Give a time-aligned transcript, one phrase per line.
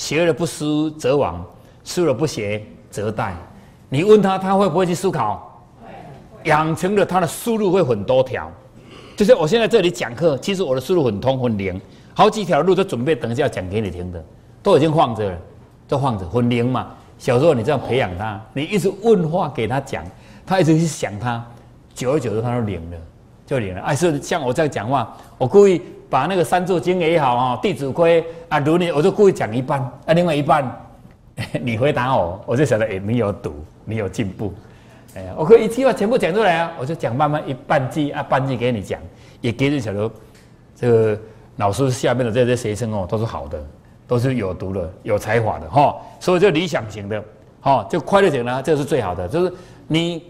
[0.00, 1.34] 学了不思则罔，
[1.84, 3.32] 思了不学则殆。
[3.90, 5.62] 你问他，他会不会去思考？
[6.44, 8.50] 养成了他的思路会很多条。
[9.14, 11.78] 就是我现在这里讲课，其实我的思路很通很灵，
[12.14, 14.24] 好几条路都准备等一下讲给你听的，
[14.62, 15.38] 都已经放着了，
[15.86, 16.94] 都放着很灵嘛。
[17.18, 20.02] 小时候你这样培养他，你一直问话给他讲，
[20.46, 21.44] 他一直去想他，
[21.92, 22.96] 久而久之他都灵了，
[23.46, 23.82] 就灵了。
[23.82, 30.68] 哎，是像我这样讲话，我故意把那个《三字经》也好啊，《弟子规》啊，如你，我就故意讲一半，啊，另外一半
[31.62, 34.52] 你回答我，我就晓得哎，你有读，你有进步。
[35.14, 39.00] 哎呀，我可以一句话全部讲出来啊，我就讲慢慢一半句啊，半句给你讲，
[39.40, 40.10] 也给你晓得
[40.74, 41.18] 这个
[41.56, 43.58] 老师下面的这些学生哦，都是好的。
[44.10, 47.22] 都是有读的、有才华的哈，所以就理想型的，
[47.60, 49.28] 哈，就快乐型呢，这是最好的。
[49.28, 49.52] 就是
[49.86, 50.20] 你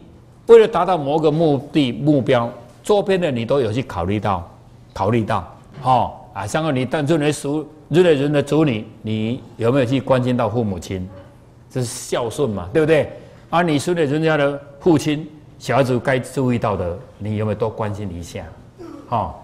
[0.48, 2.46] 为了达到某个目的目标，
[2.82, 4.46] 周边的你都有去考虑到，
[4.92, 5.50] 考虑到，
[5.82, 11.08] 哦啊，像个你但认为属认为人的子女，你有没有去关心到父母亲？
[11.70, 13.10] 这是孝顺嘛，对不对？
[13.48, 18.44] 而你认为人家的父亲，小孩子该注意到的，你有没有多关心一下？
[19.08, 19.34] 哈，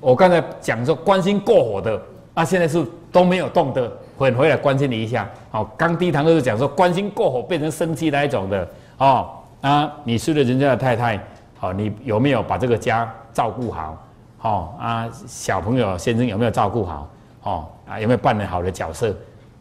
[0.00, 2.00] 我刚才讲说关心过火的。
[2.34, 5.30] 啊，现在是都没有动的，很回来关心你一下。
[5.52, 8.68] 好，刚第一堂课是讲说关心过火变成生气那一种的。
[8.98, 11.24] 哦，啊，你是了人家的太太，
[11.56, 14.03] 好，你有没有把这个家照顾好？
[14.44, 17.10] 哦啊，小朋友先生有没有照顾好？
[17.42, 19.14] 哦，啊，有没有扮演好的角色？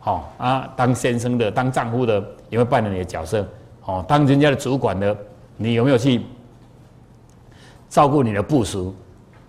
[0.04, 2.16] 哦啊，当先生的、当丈夫的
[2.50, 3.44] 有没有扮演你的角色？
[3.86, 5.18] 哦，当人家的主管的，
[5.58, 6.22] 你有没有去
[7.90, 8.96] 照顾你的部属？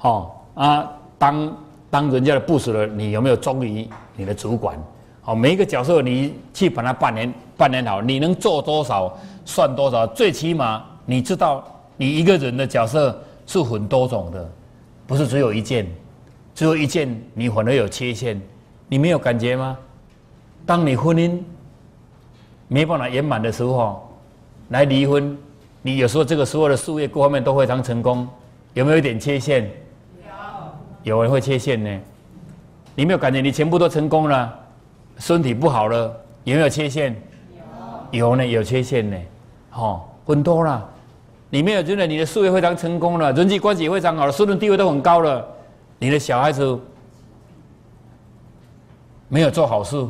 [0.00, 1.52] 哦啊，当。
[1.90, 4.76] 当人家的部署了，你有没有忠于你的主管？
[5.26, 10.04] 哦，每一个角色你去把它扮演扮演好，你能做多少算多少。
[10.08, 11.62] 最起码你知道，
[11.96, 14.50] 你一个人的角色是很多种的，
[15.06, 15.86] 不是只有一件，
[16.54, 18.40] 只有一件你反而有缺陷，
[18.88, 19.76] 你没有感觉吗？
[20.64, 21.38] 当你婚姻
[22.68, 24.08] 没办法圆满的时候，
[24.70, 25.36] 来离婚，
[25.82, 28.26] 你有时候这个时候的事业各方面都非常成功，
[28.72, 29.70] 有没有一点缺陷？
[31.02, 32.00] 有人会缺陷呢，
[32.94, 34.58] 你没有感觉你全部都成功了，
[35.18, 36.10] 身体不好了，
[36.44, 37.14] 有没有缺陷？
[38.10, 39.16] 有，有呢，有缺陷呢，
[39.74, 40.90] 哦，很多了。
[41.54, 45.46] 你没有觉得你的事业非常成功了，人际关系也非常好了，身份地位都很高了，
[46.00, 46.76] 你的小孩子
[49.28, 50.04] 没有做好事，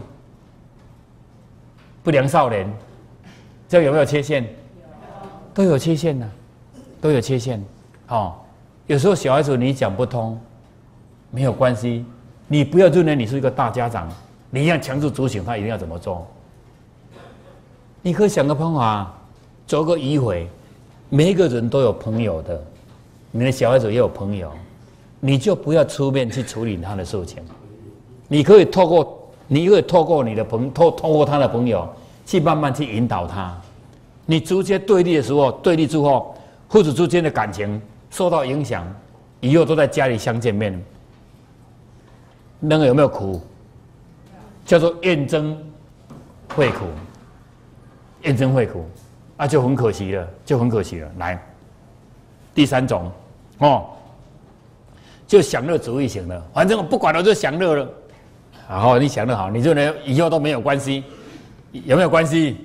[2.03, 2.67] 不良少年，
[3.69, 4.49] 这有没有缺陷？
[5.53, 6.27] 都有缺陷呢，
[6.99, 7.63] 都有缺陷。
[8.09, 8.33] 哦，
[8.87, 10.41] 有时候小孩子你讲不通。
[11.31, 12.07] 没有关系，
[12.49, 14.09] 你不要认为你是一个大家长，
[14.49, 16.27] 你一样强制执行他一定要怎么做。
[18.01, 19.13] 你可以想个方法，
[19.67, 20.49] 做个迂回。
[21.15, 22.61] 每一个人都有朋友的，
[23.31, 24.51] 你的小孩子也有朋友，
[25.21, 27.41] 你就不要出面去处理他的事情。
[28.27, 31.89] 你可以透过，你可以透过你的朋，透透过他的朋友，
[32.27, 33.57] 去慢慢去引导他。
[34.27, 36.35] 你直接对立的时候，对立之后，
[36.69, 38.85] 父子之间的感情受到影响，
[39.39, 40.85] 以后都在家里相见面。
[42.59, 43.41] 那个有没有苦？
[44.67, 45.57] 叫做验证
[46.57, 46.87] 会苦，
[48.23, 48.85] 验证会苦，
[49.37, 51.11] 啊，就很可惜了，就很可惜了。
[51.19, 51.43] 来，
[52.55, 53.11] 第三种，
[53.59, 53.87] 哦，
[55.27, 57.89] 就享乐主义型的，反正我不管了，就享乐了。
[58.69, 61.05] 然后，你想的好，你就能以后都没有关系，
[61.73, 62.57] 有没有关系？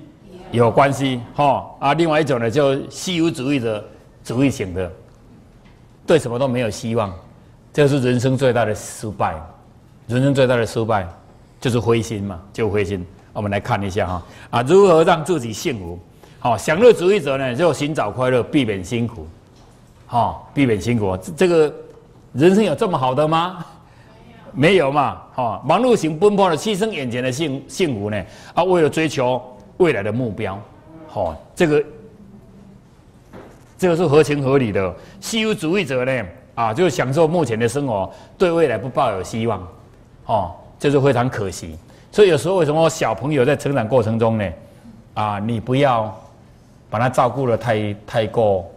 [0.52, 1.94] 有关系，哈啊。
[1.94, 3.84] 另外一种呢，就虚无主义者
[4.24, 4.90] 主义型的，
[6.06, 7.12] 对什么都没有希望，
[7.72, 9.34] 这是人生最大的失败。
[10.06, 11.06] 人生最大的失败
[11.60, 13.06] 就是灰心嘛，就灰心。
[13.32, 15.98] 我们来看一下哈啊，如何让自己幸福？
[16.42, 19.26] 好，享乐主义者呢，就寻找快乐，避免辛苦。
[20.06, 21.14] 好，避免辛苦。
[21.36, 21.70] 这个
[22.32, 23.62] 人生有这么好的吗？
[24.54, 25.20] 没有嘛。
[25.34, 28.24] 好，忙碌型奔波的，牺牲眼前的幸幸福呢？
[28.54, 29.40] 啊，为了追求
[29.76, 30.58] 未来的目标。
[31.06, 31.84] 好，这个
[33.76, 34.94] 这个是合情合理的。
[35.20, 39.60] 虚无主义者呢，啊，就享受目前的生活，对未来不抱有希望。
[40.24, 41.76] 哦，这是非常可惜。
[42.10, 44.50] 所以有时候为什么小朋友在成长过程中呢？
[45.12, 46.18] 啊，你不要
[46.90, 48.68] 把他照顾的太太过，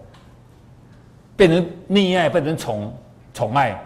[1.35, 2.95] 变成溺爱，变成宠
[3.33, 3.77] 宠爱，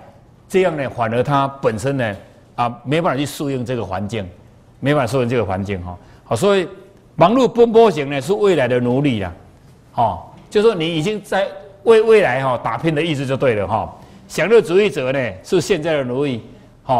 [0.49, 2.15] 这样呢，反而他本身呢，
[2.55, 4.27] 啊，没办法去适应这个环境，
[4.81, 5.97] 没办法适应这个环境哈。
[6.25, 6.67] 好，所以
[7.15, 9.33] 忙碌奔波型呢，是未来的奴隶啦。
[9.95, 11.47] 哦，就说你已经在
[11.83, 13.95] 为未来哈打拼的意思就对了哈。
[14.27, 16.43] 享乐主义者呢，是现在的奴隶，
[16.83, 16.95] 哈。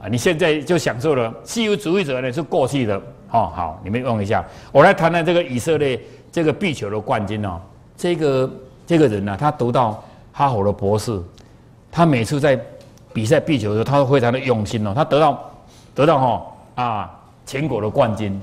[0.00, 2.94] 啊你现在就享受了，西游主义者呢是过去的，
[3.30, 4.44] 哦，好，你们用一下。
[4.70, 5.98] 我来谈谈这个以色列
[6.34, 7.60] 这个壁球的冠军哦，
[7.96, 8.50] 这个
[8.84, 10.02] 这个人呢，他读到
[10.32, 11.22] 哈佛的博士，
[11.92, 12.60] 他每次在
[13.12, 15.50] 比赛壁球的时候，他都非常的用心哦，他得到
[15.94, 18.36] 得到哈啊全国的冠军。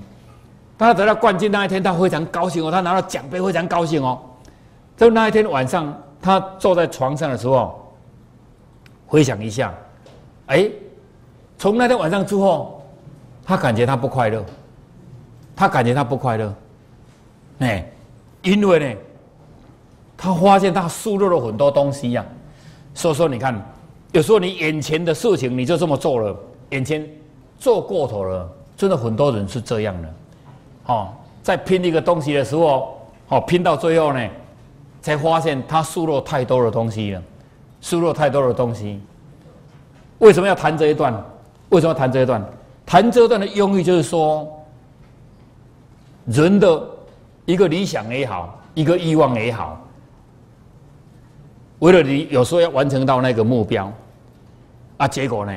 [0.78, 4.18] 他得到冠军那一天，他非常高兴哦，他拿到奖杯非常高兴哦。
[4.96, 7.94] 就那一天晚上，他坐在床上的时候，
[9.06, 9.74] 回想一下，
[10.46, 10.72] 哎，
[11.58, 12.82] 从那天晚上之后，
[13.44, 14.42] 他感觉他不快乐，
[15.58, 16.54] 他感觉他不快乐，
[17.62, 17.90] 哎，
[18.44, 19.00] 因为呢，
[20.16, 22.26] 他发现他输入了很多东西呀。
[22.94, 23.60] 所以说，你看，
[24.12, 26.36] 有时候你眼前的事情你就这么做了，
[26.72, 27.10] 眼前
[27.58, 30.14] 做过头了，真的很多人是这样的，
[30.88, 31.10] 哦，
[31.42, 33.00] 在拼一个东西的时候，
[33.30, 34.30] 哦，拼到最后呢。
[35.04, 37.24] 才发现他输入太多的东西了，
[37.82, 39.02] 输入太多的东西。
[40.20, 41.12] 为什么要谈这一段？
[41.70, 42.46] 为什么要谈这一段？
[42.86, 44.48] 谈这段的用意就是说，
[46.28, 46.88] 人的
[47.52, 49.78] 一个理想也好，一个欲望也好，
[51.80, 53.92] 为了你有时候要完成到那个目标，
[54.96, 55.52] 啊，结果呢，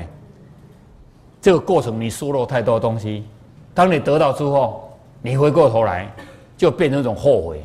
[1.41, 3.25] 这个过程你输入太多东西，
[3.73, 4.93] 当你得到之后，
[5.23, 6.13] 你回过头来
[6.57, 7.63] 就变成一种后悔。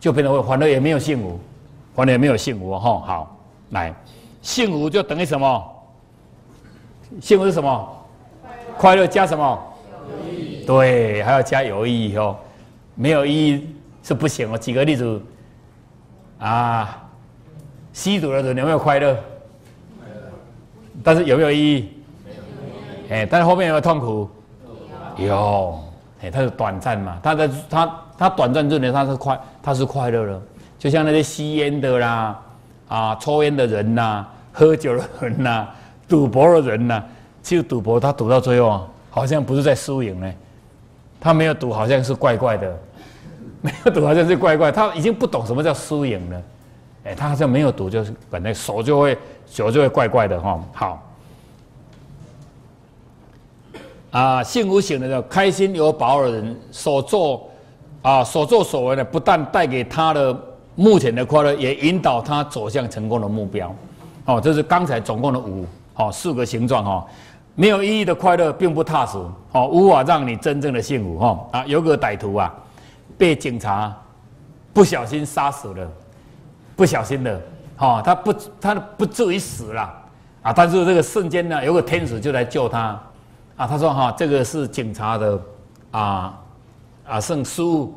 [0.00, 1.40] 就变成会反而也没有幸福，
[1.94, 3.02] 反而也没有幸福哈。
[3.06, 3.36] 好，
[3.70, 3.94] 来，
[4.42, 5.64] 幸福就等于什么？
[7.22, 7.88] 幸福是什么？
[8.76, 9.58] 快乐加什么？
[10.66, 12.36] 对，还要加有意义哦。
[12.94, 14.58] 没有意义是不行哦。
[14.58, 15.20] 举个例子，
[16.38, 17.02] 啊，
[17.92, 19.16] 吸毒的人有没有快乐？
[21.02, 21.92] 但是有没有意义？
[23.10, 24.28] 哎，但是后面有没有痛苦？
[25.16, 25.78] 有。
[26.22, 27.18] 哎，它是短暂嘛？
[27.22, 28.00] 他的他。
[28.16, 30.40] 他短暂之内他是快，他是快乐的，
[30.78, 32.40] 就像那些吸烟的啦，
[32.86, 35.66] 啊，抽烟的人呐，喝酒的人呐，
[36.06, 37.02] 赌博的人呐，
[37.42, 40.32] 其实赌博他赌到最后，好像不是在输赢呢，
[41.24, 42.78] 他没有赌，好像是怪怪的，
[43.62, 46.42] 没有赌好像是怪怪，他已经不懂什么叫输赢了，
[47.04, 49.16] 哎，他好像没有赌，就是本来手就会
[49.46, 50.62] 手就会怪怪的哈。
[50.74, 51.02] 好，
[54.10, 57.48] 啊，幸福型的叫开心有把握的人所做。
[58.02, 60.38] 啊，所作所为呢，不但带给他的
[60.74, 63.74] 目前的快乐，也引导他走向成功的目标。
[64.26, 67.06] 哦，这是刚才总共的五，哦，四个形状哈。
[67.54, 69.18] 没有意义的快乐并不踏实，
[69.52, 71.48] 哦，无法让你真正的幸福哈。
[71.52, 72.52] 啊，有个歹徒啊，
[73.16, 73.94] 被警察
[74.72, 75.90] 不小心杀死了，
[76.74, 77.40] 不小心的，
[77.76, 79.82] 哈，他不，他不至于死了，
[80.42, 83.00] 啊，但是这个瞬间呢，有个天使就来救他，
[83.56, 85.40] 啊，他说哈，这个是警察的，
[85.90, 86.40] 啊。
[87.06, 87.92] 啊，圣失误，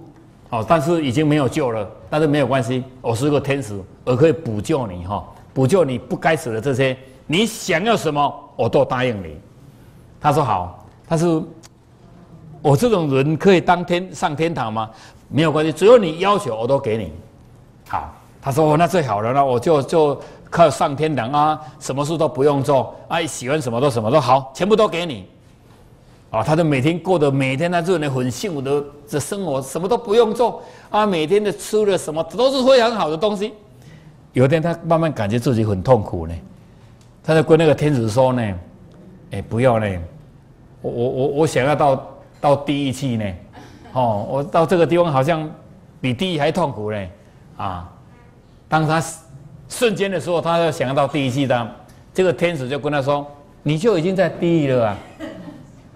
[0.50, 9.40] 哦，但是已经没有救了，但是没有关系，我是个天使，我可以补救你哈，补救你不该死的这些，你想要什么，我都答应你。
[10.20, 11.44] 他说好，他说
[12.62, 14.90] 我这种人可以当天上天堂吗？
[15.30, 17.12] 没有关系，只要你要求，我都给你。
[17.88, 25.26] 好，他说那最好了，那我就就靠上天堂啊，什么事都不用做，啊，喜欢什么都什么都好，全部都给你。
[26.30, 33.54] 啊，他就每天过得每天他这种很幸福的这生活，什么都不用做啊，每天的吃的什么都是非常好的东西。
[34.34, 36.34] 有一天他慢慢感觉自己很痛苦呢，
[37.24, 38.42] 他就跟那个天使说呢
[39.32, 39.88] ：“哎，不要呢，
[40.82, 42.08] 我我我我想要到
[42.40, 43.26] 到地狱去呢，
[43.94, 45.50] 哦，我到这个地方好像
[46.00, 47.08] 比地狱还痛苦呢。”
[47.58, 47.92] 啊，
[48.70, 49.04] 当他
[49.68, 51.72] 瞬间的时候，他要想到地狱去的，
[52.14, 53.26] 这个天使就跟他说
[53.64, 54.98] ：“你就已经在地狱了啊。”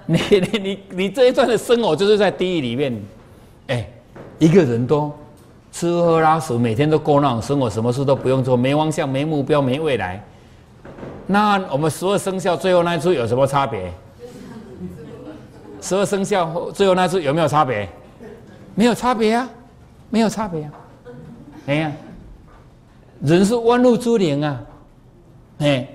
[0.07, 3.01] 你你你你这一段的生活就是在地狱里面，
[3.67, 3.87] 哎，
[4.39, 5.11] 一个人都
[5.71, 10.21] 吃喝拉撒，每天都过那种生活，什么事都不用做，没方向、没目标、没未来。
[11.31, 13.89] 那我们十二生肖最后那一出有什么差别？
[15.79, 17.87] 十二生肖最后那处有没有差别？
[18.75, 19.49] 没有差别啊，
[20.09, 20.71] 没有差别啊。
[21.67, 21.91] 哎呀，
[23.21, 24.61] 人是万物之灵啊，
[25.59, 25.87] 哎，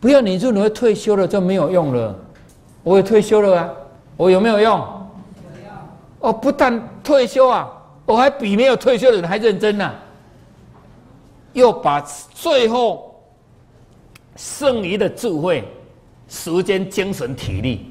[0.00, 2.18] 不要你认为退休了就没有用了。
[2.82, 3.70] 我也退休了啊，
[4.16, 4.82] 我有没有用？
[6.20, 7.70] 哦，不但退休啊，
[8.06, 9.92] 我还比没有退休的人还认真呢。
[11.52, 12.00] 又把
[12.32, 13.13] 最后
[14.36, 15.64] 剩余的智慧、
[16.28, 17.90] 时间、精神、体力，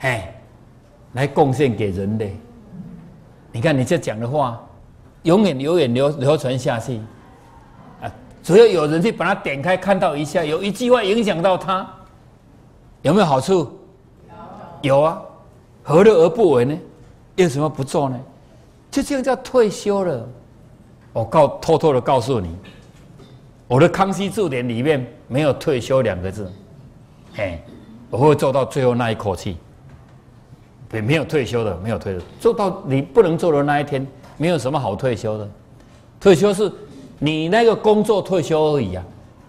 [0.00, 0.34] 哎，
[1.12, 2.36] 来贡献给人类。
[3.50, 4.60] 你看你这讲的话，
[5.22, 7.00] 永远、永远流流传下去
[8.00, 8.10] 啊！
[8.42, 11.88] 只要有人去把它点开，看到一下，有一句话影响到他，
[13.02, 13.78] 有没有好处？
[14.80, 15.22] 有啊，
[15.82, 16.78] 何乐而不为呢？
[17.36, 18.20] 为什么不做呢？
[18.90, 20.28] 就这样叫退休了。
[21.12, 22.56] 我告偷偷的告诉你，
[23.72, 26.52] 我的康熙字典里面没有退休两个字。
[27.32, 27.58] 嘿，
[28.10, 29.56] 我会做到最后那一口气。
[30.90, 35.48] 对，没有退休的，没有退休，做到你不能做的那一天，没有什么好退休的。
[36.20, 36.70] 退休是
[37.18, 39.02] 你那个工作退休而已啊，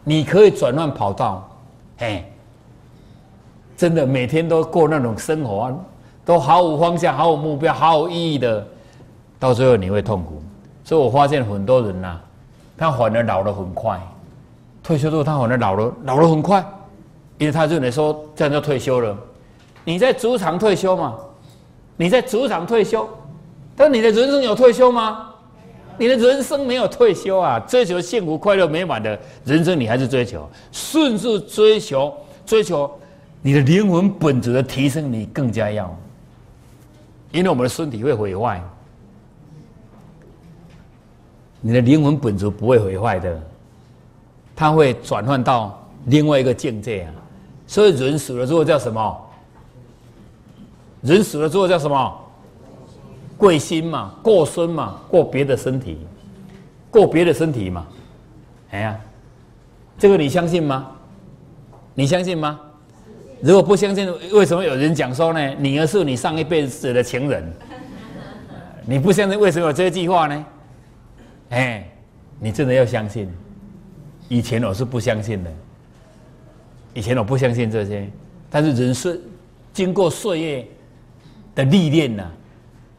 [0.06, 1.46] 你可以转换跑道。
[1.98, 2.24] 嘿。
[3.75, 5.75] 真的每天都过那种生活啊，
[6.24, 8.65] 都毫无方向、毫无目标、毫无意义的，
[9.38, 10.42] 到最后你会痛苦。
[10.82, 12.18] 所以我发现很多人呐，
[12.84, 13.98] 他反而老得很快。
[14.84, 16.60] 退休之后，他反而老了，老得很快，
[17.38, 19.18] 因为他认为说这样就退休了。
[19.86, 21.16] 你在主场退休嘛？
[21.96, 23.08] 你在主场退休，
[23.75, 25.30] 但你的人生有退休吗？
[25.98, 27.60] 你的人生没有退休啊！
[27.60, 32.12] 追求幸福、快乐、美满的人生，你还是追求，顺势追求，
[32.46, 32.92] 追求
[33.42, 35.96] 你的灵魂本质的提升，你更加要。
[37.32, 38.62] 因为我们的身体会毁坏，
[41.65, 43.41] 你的灵魂本质不会毁坏的，
[44.53, 47.15] 它会转换到另外一个境界啊！
[47.65, 49.17] 所以人死了之后叫什么？
[51.01, 52.20] 人死了之后叫什么？
[53.38, 55.98] 贵心嘛，过身嘛，过别的身体，
[56.91, 57.88] 过别的身体嘛，
[58.72, 59.00] 哎呀，
[59.98, 60.91] 这个你相信吗？
[61.93, 62.60] 你相信吗？
[63.39, 65.55] 如果不相信，为什么有人讲说呢？
[65.58, 67.50] 女儿是你上一辈子的情人，
[68.86, 70.46] 你不相信，为什么有这句话呢？
[71.53, 71.88] 哎，
[72.39, 73.31] 你真的要相信。
[74.27, 75.51] 以前我是不相信的，
[76.95, 78.10] 以前我不相信这些，
[78.50, 79.22] 但是人是
[79.72, 80.67] 经过岁月
[81.53, 82.27] 的历练呢。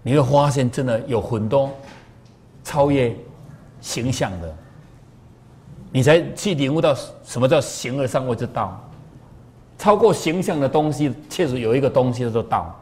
[0.02, 1.70] 你会发现，真的有很多
[2.62, 3.12] 超越
[3.80, 4.54] 形象的，
[5.90, 6.94] 你才去领悟到
[7.24, 8.80] 什么叫形而上位之道。
[9.78, 12.78] 超过形象的东西，确实有一个东西叫做道。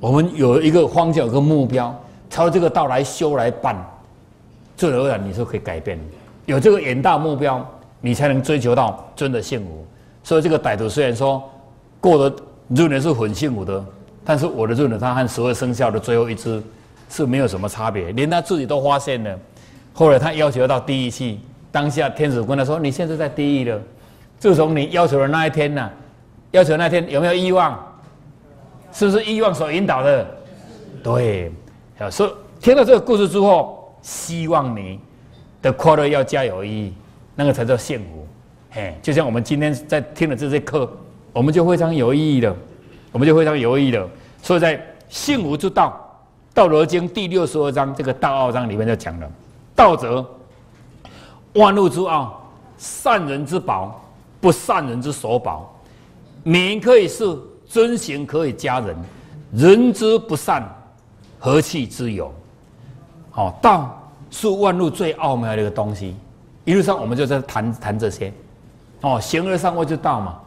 [0.00, 1.94] 我们有一个方向，有个目标，
[2.28, 3.76] 朝这个道来修来办，
[4.80, 6.04] 自然而然你是可以改变的。
[6.46, 7.62] 有这个远大目标，
[8.00, 9.86] 你才能追求到真的幸福。
[10.24, 11.42] 所以，这个歹徒虽然说
[12.00, 12.34] 过得
[12.68, 13.84] 仍然是很幸福的。
[14.24, 16.62] 但是我的认为，他和十二生肖的最后一只
[17.10, 19.38] 是没有什么差别，连他自己都发现了。
[19.92, 21.38] 后来他要求到地狱去，
[21.70, 23.78] 当下天使跟他说：“你现在在地狱了。”
[24.40, 25.90] 自从你要求的那一天呢，
[26.52, 27.78] 要求那天有没有欲望？
[28.92, 30.26] 是不是欲望所引导的？
[31.02, 31.52] 对，
[32.10, 32.30] 所以
[32.62, 34.98] 听到这个故事之后，希望你
[35.62, 36.94] 的快乐要加有意义，
[37.34, 38.26] 那个才叫幸福。
[38.70, 40.90] 嘿，就像我们今天在听的这些课，
[41.32, 42.54] 我们就非常有意义的。
[43.12, 44.08] 我们就非常有意义了，
[44.40, 46.00] 所以在幸福之道，
[46.54, 49.28] 《道德经》第六十二章这个道奥章里面就讲了：
[49.74, 50.24] 道则
[51.54, 52.40] 万物之奥，
[52.78, 54.00] 善人之宝，
[54.40, 55.76] 不善人之所宝。
[56.44, 58.96] 名可以是，尊行可以加人。
[59.52, 60.64] 人之不善，
[61.40, 62.32] 何气之有？
[63.40, 63.98] 哦，道
[64.30, 66.14] 是万物最奥妙的一个东西。
[66.64, 68.30] 一路上我们就在谈谈这些。
[69.00, 70.38] 哦，形而上位之道嘛。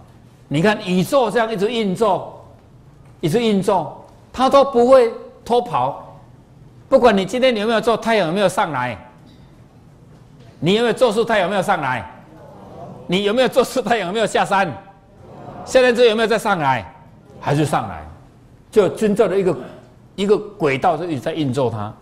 [0.47, 2.39] 你看宇宙这样一直运作。
[3.19, 5.09] 一直运作，它都不会
[5.45, 6.13] 脱跑。
[6.89, 8.97] 不管你今天你有没有做，太阳有没有上来？
[10.59, 12.05] 你有没有做事，太阳有没有上来？
[13.07, 14.69] 你有没有做事，太阳有没有下山？
[15.63, 16.85] 现在这有没有再上来？
[17.39, 18.03] 还是上来？
[18.69, 19.57] 就遵照的一个
[20.15, 21.93] 一个轨道，就一直在运作它。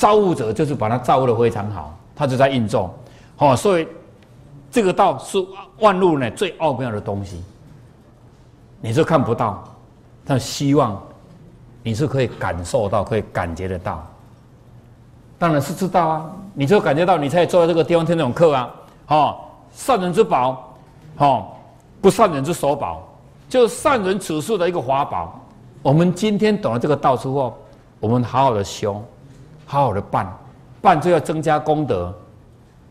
[0.00, 2.90] 造物者就是把它造物的非常好，它就在运作。
[3.36, 3.86] 哦，所以
[4.70, 5.36] 这个道是
[5.80, 7.44] 万物呢最奥妙的东西，
[8.80, 9.62] 你是看不到。
[10.24, 10.98] 但希望
[11.82, 14.02] 你是可以感受到，可以感觉得到。
[15.38, 18.70] 当然是知道啊，你就感觉到，你才坐在这个地方听这种课啊。
[19.08, 19.36] 哦，
[19.70, 20.74] 善人之宝，
[21.18, 21.48] 哦，
[22.00, 23.06] 不善人之所宝，
[23.50, 25.38] 就是善人处事的一个法宝。
[25.82, 27.54] 我们今天懂了这个道之后，
[27.98, 29.04] 我们好好的修，
[29.70, 30.26] 好好的办，
[30.82, 32.12] 办就要增加功德，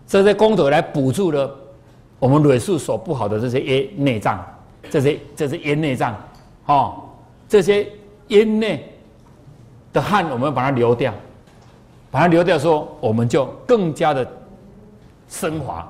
[0.08, 1.54] 这些功德来补助了
[2.20, 4.42] 我们蕊术所不好的这些业内脏，
[4.90, 6.16] 这些这些业内脏，
[6.68, 7.04] 哦。
[7.50, 7.86] 这些
[8.28, 8.88] 阴内
[9.92, 11.12] 的汗，我们把它流掉，
[12.12, 14.26] 把它流掉，说我们就更加的
[15.28, 15.86] 升华，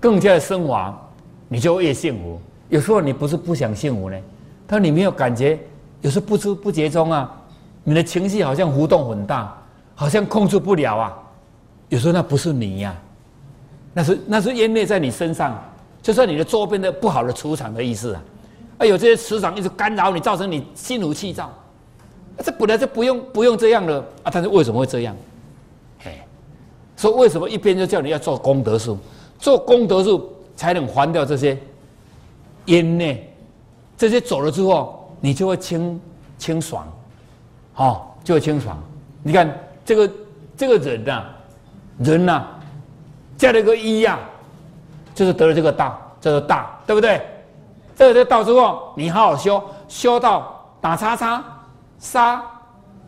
[0.00, 0.96] 更加的升华，
[1.48, 2.40] 你就越幸福。
[2.68, 4.16] 有时候你不是不想幸福呢，
[4.64, 5.58] 但你没有感觉，
[6.02, 7.30] 有时不知不觉中啊，
[7.82, 9.61] 你的情绪好像浮动很大，
[10.02, 11.16] 好像控制不了啊。
[11.88, 12.92] 有时候那不是你呀，
[13.94, 15.62] 那是那是烟内在你身上，
[16.02, 18.22] 就是你的周边的不好的磁场的意思啊。
[18.78, 21.52] 哎，有这些磁场一直干扰你，造成你心如气躁。
[22.38, 24.30] 这本来就不用不用这样了啊！
[24.32, 25.14] 但是为什么会这样？
[26.04, 26.26] 哎，
[26.96, 28.98] 说为什么一边就叫你要做功德树，
[29.38, 31.56] 做功德树才能还掉这些
[32.64, 33.18] 烟呢？
[33.96, 36.00] 这些走了之后，你就会清
[36.38, 36.90] 清爽，
[37.76, 38.82] 哦，就会清爽。
[39.22, 40.10] 你看这个
[40.56, 41.24] 这个人呐，
[41.98, 42.46] 人呐，
[43.36, 44.18] 加了个一呀，
[45.14, 47.20] 就是得了这个大，叫做大，对不对？
[47.96, 51.44] 这个道之后，你好好修，修到打叉叉，
[51.98, 52.42] 杀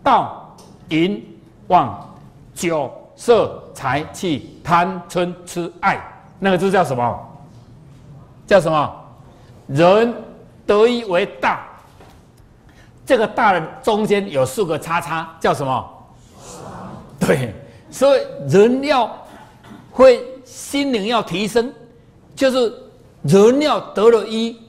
[0.03, 0.55] 道
[0.89, 1.25] 淫
[1.69, 2.09] 妄
[2.55, 6.01] 酒色财气贪嗔痴爱，
[6.39, 7.29] 那个字叫什么？
[8.47, 8.95] 叫什么？
[9.67, 10.15] 人
[10.67, 11.67] 得一为大。
[13.07, 15.91] 这个大的中间有四个叉叉，叫什么？
[17.27, 17.55] 对，
[17.91, 19.11] 所以人要
[19.91, 21.73] 会心灵要提升，
[22.37, 22.73] 就是
[23.23, 24.61] 人要得了一，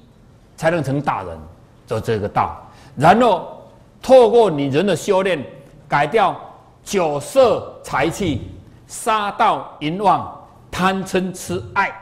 [0.55, 1.37] 才能成大人，
[1.85, 2.57] 走这个道。
[2.95, 3.61] 然后
[4.01, 5.43] 透过你人的修炼，
[5.87, 6.39] 改掉
[6.83, 8.49] 酒色财气、
[8.87, 11.93] 杀盗淫妄、贪嗔痴爱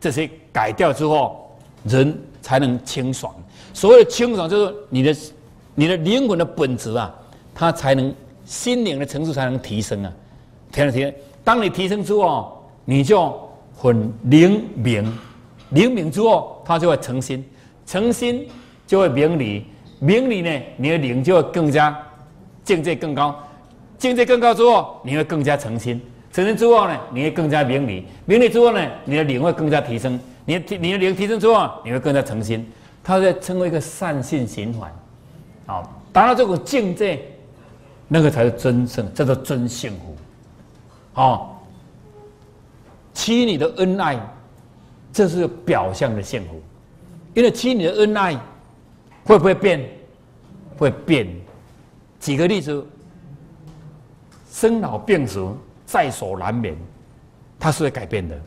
[0.00, 3.32] 这些改掉之后，人才能清爽。
[3.72, 5.16] 所谓的清爽，就是你的
[5.76, 7.14] 你的灵魂的本质啊，
[7.54, 8.12] 它才能。
[8.44, 10.12] 心灵的层次才能提升啊，
[10.72, 11.14] 提升提升。
[11.44, 15.04] 当你提升之后，你就很灵敏，
[15.70, 17.44] 灵敏之后，它就会诚心，
[17.86, 18.46] 诚心
[18.86, 19.66] 就会明理，
[19.98, 21.96] 明理呢，你的灵就会更加
[22.64, 23.36] 境界更高，
[23.98, 26.00] 境界更高之后，你会更加诚心，
[26.32, 32.64] 诚心之后呢，你会更加明理，明理之后呢，你的灵会更加提升，你的你的灵提升之后，你会更加诚心，
[33.02, 34.92] 它会成为一个善性循环，
[35.66, 37.20] 好，达到这种境界。
[38.14, 40.14] 那个才是真正叫做真幸福，
[41.14, 41.48] 哦，
[43.14, 44.20] 妻你的恩爱，
[45.10, 46.60] 这是表象的幸福，
[47.32, 48.38] 因为妻你的恩爱
[49.24, 49.88] 会不会变？
[50.76, 51.26] 会变。
[52.20, 52.86] 举个例子，
[54.50, 55.50] 生老病死
[55.86, 56.76] 在所难免，
[57.58, 58.38] 它是会改变的。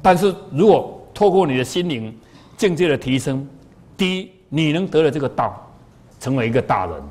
[0.00, 2.18] 但是如果透过你的心灵
[2.56, 3.46] 境界的提升，
[3.94, 5.70] 第一，你能得了这个道，
[6.18, 7.02] 成为一个大人，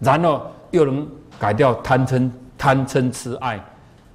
[0.00, 0.50] 然后。
[0.76, 3.58] 又能改掉贪嗔贪嗔痴爱，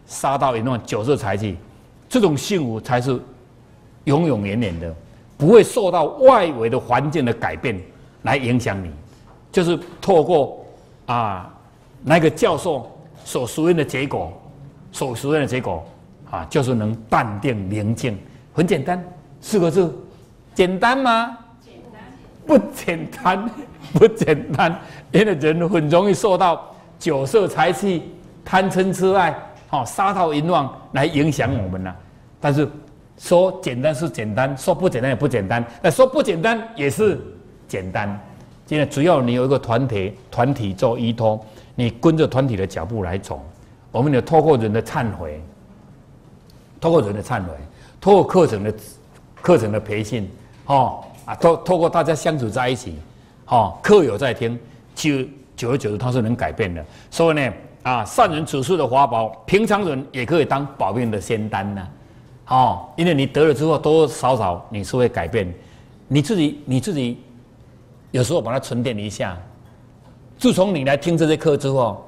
[0.06, 1.58] 杀到淫乱酒色财气，
[2.08, 3.20] 这种幸福才是
[4.06, 4.96] 永永远远的，
[5.38, 7.80] 不会受到外围的环境的改变
[8.24, 8.90] 来影响你。
[9.52, 10.66] 就是透过
[11.08, 11.54] 啊
[12.04, 12.90] 那个教授
[13.26, 14.32] 所熟认的结果，
[14.92, 15.84] 所熟认的结果
[16.30, 18.18] 啊，就是能淡定宁静，
[18.54, 19.04] 很简单，
[19.42, 19.94] 四个字，
[20.56, 21.38] 简单吗？
[22.52, 23.50] 不简单。
[23.94, 24.80] 不简单，
[25.12, 28.10] 因为人很容易受到酒色财气、
[28.46, 31.94] 贪嗔痴爱、好杀盗淫妄来影响我们呐。
[32.40, 32.66] 但是
[33.18, 35.66] 说简单是简单，说不简单也不简单。
[35.82, 37.20] 那说不简单也是
[37.68, 38.18] 简单。
[38.66, 41.44] 现在只要你有一个团体，团体做依托，
[41.76, 43.44] 你跟着团体的脚步来走。
[43.92, 45.44] 我们有透过人的忏悔，
[46.80, 47.52] 透过人的忏悔，
[48.00, 48.74] 透过课程的
[49.42, 50.32] 课程的培训，
[50.68, 52.96] 哦啊，透透过大家相处在一起。
[53.48, 54.60] 哦，课有在听，
[54.94, 55.24] 久
[55.56, 56.84] 久而久之，他是能改变的。
[57.10, 61.88] 所以呢，啊，善人处事的法宝，平常人也可以当保命的仙丹呢。
[62.48, 65.54] 哦，因为你得了之后，多多少少你是会改变。
[66.10, 67.18] 你自己，你自己
[68.12, 69.38] 有时候把它沉淀一下。
[70.38, 72.06] 自从你来听这些课之后，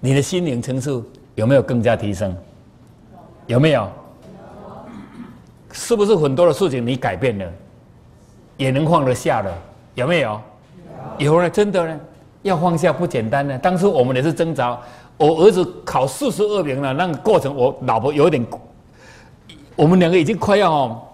[0.00, 1.00] 你的心灵层次
[1.36, 2.36] 有没有更加提升？
[3.46, 3.88] 有没有？
[5.72, 7.52] 是不是很多的事情你改变了，
[8.60, 9.50] 也能放得下了？
[9.94, 10.38] 有没有？
[11.16, 11.98] 有了，真的呢，
[12.42, 13.58] 要放下不简单呢。
[13.58, 14.78] 当初我们也是挣扎，
[15.16, 18.46] 我儿子考四十二名了，那个过程我老婆有点，
[19.74, 21.08] 我们两个已经快要。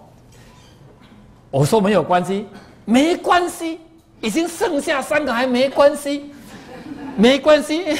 [1.49, 2.45] 我说没有关系，
[2.83, 3.79] 没关系，
[4.19, 6.29] 已经剩下三个还没关系，
[7.15, 7.97] 没关系。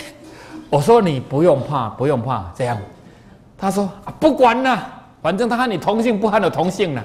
[0.69, 2.77] 我说你不用怕，不用怕，这样。
[3.57, 4.86] 他说不管了，
[5.21, 7.01] 反正他和你同姓不和你同姓了。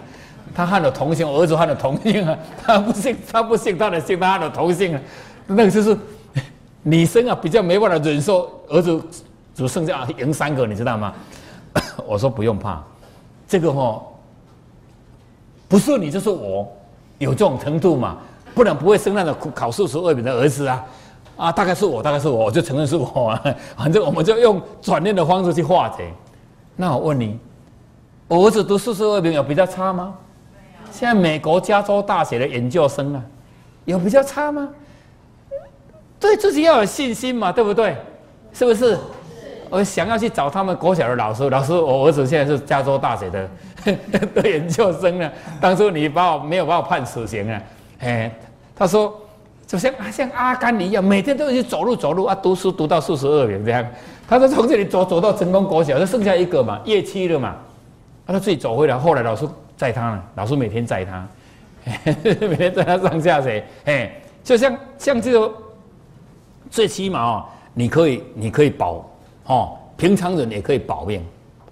[0.54, 2.36] 他和了同姓，儿子和了同姓啊！
[2.64, 5.00] 他不信，他不信他的姓，他和了同姓啊！
[5.46, 5.96] 那个就是
[6.82, 9.00] 女生啊，比较没办法忍受儿子
[9.54, 11.12] 只剩下赢三个，你知道吗？
[12.06, 12.82] 我说不用怕，
[13.48, 14.02] 这个哈
[15.68, 16.70] 不是你就是我，
[17.18, 18.18] 有这种程度嘛，
[18.54, 20.84] 不然不会生那个考四十二名的儿子啊！
[21.36, 23.42] 啊，大概是我，大概是我，我就承认是我啊！
[23.76, 26.12] 反正我们就用转念的方式去化解。
[26.76, 27.38] 那我问你，
[28.28, 30.14] 我儿子读四十二名有比较差吗？
[30.92, 33.22] 现在美国加州大学的研究生啊，
[33.86, 34.68] 有比较差吗？
[36.20, 37.96] 对自己要有信心嘛，对不对？
[38.52, 38.96] 是不是？
[39.70, 43.48] 我想要去找他们国小的老师，老师，我儿子现在是加州大学的
[44.34, 45.32] 的研究生呢。
[45.60, 47.62] 当初你把我没有把我判死刑啊？
[48.00, 48.30] 哎，
[48.76, 49.18] 他说，
[49.66, 53.84] 就像像阿甘一样，每天都去走路走路啊，读书读到四十二名这样。
[54.28, 57.56] 他说从这里走走到成功国小，就剩下一个嘛，夜期了嘛。
[58.26, 59.48] 他说自己走回来，后来老师。
[59.82, 61.28] 载他呢，老师每天载他，
[62.14, 64.12] 每天载他上下学，哎，
[64.44, 65.52] 就像像这种，
[66.70, 69.04] 最起码哦，你可以你可以保
[69.46, 71.20] 哦，平常人也可以保命，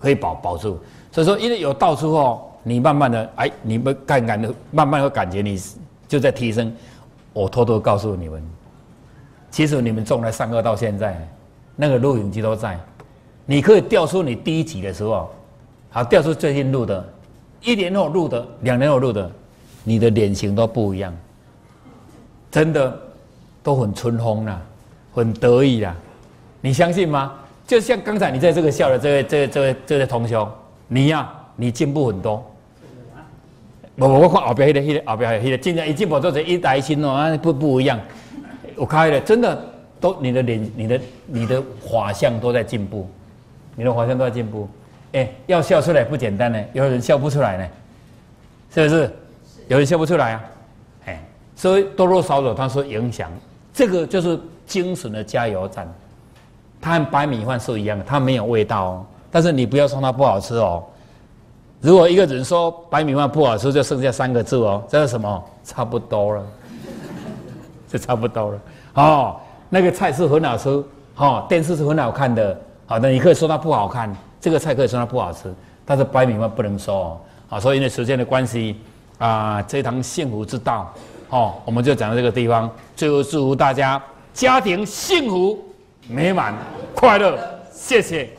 [0.00, 0.76] 可以保保住。
[1.12, 5.56] 所以说，因为有道之后，你慢慢的，哎，你们感感的，慢慢会感觉你
[6.08, 6.74] 就在提升。
[7.32, 8.42] 我偷偷告诉你们，
[9.52, 11.16] 其实你们从来上课到现在，
[11.76, 12.76] 那个录影机都在，
[13.46, 15.30] 你可以调出你第一集的时候，
[15.90, 17.08] 好调出最近录的。
[17.62, 19.30] 一年后录的，两年后录的，
[19.84, 21.14] 你的脸型都不一样，
[22.50, 22.98] 真的
[23.62, 24.60] 都很春风啦，
[25.12, 25.94] 很得意啦，
[26.60, 27.34] 你相信吗？
[27.66, 30.48] 就像刚才你在这个笑的这位、这位、这位、这位同学，
[30.88, 32.44] 你呀，你进步很多。
[33.96, 38.00] 我我看后边那个、那个后边那个，进来一进步就是一代新哦，啊不不一样。
[38.74, 39.62] 我开了，真的
[40.00, 43.06] 都你的脸、你的、你的画像都在进步，
[43.76, 44.66] 你的画像都在进步。
[45.12, 47.68] 哎，要笑出来不简单呢，有人笑不出来呢，
[48.74, 49.10] 是不是？
[49.68, 50.44] 有人笑不出来啊？
[51.06, 51.24] 哎，
[51.56, 53.30] 所以多多少少他说影响，
[53.72, 55.86] 这个就是精神的加油站。
[56.80, 59.06] 它和白米饭是一样的，它没有味道哦。
[59.30, 60.82] 但是你不要说它不好吃哦。
[61.80, 65.44] 如果一个人说白米饭不好吃，就剩下三个字哦，这是什么？
[65.62, 66.46] 差不多了，
[67.86, 68.60] 就差不多了。
[68.94, 69.36] 哦，
[69.68, 70.68] 那个菜是很好吃，
[71.16, 75.52] 哦，电视是很好看的，好的，你可以说它不好看，这个菜可以说它不好吃，
[75.84, 77.20] 但是白米饭不能说哦。
[77.50, 78.76] 啊，所以因为时间的关系
[79.18, 80.94] 啊，这堂幸福之道，
[81.30, 82.70] 哦，我们就讲到这个地方。
[82.94, 84.00] 最后祝福大家
[84.32, 85.58] 家庭幸福
[86.08, 86.54] 美满
[86.94, 87.36] 快乐，
[87.72, 88.30] 谢谢。